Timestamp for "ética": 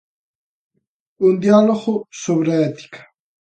2.71-3.01